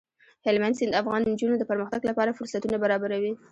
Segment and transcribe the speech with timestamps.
[0.45, 3.33] هلمند سیند د افغان نجونو د پرمختګ لپاره فرصتونه برابروي.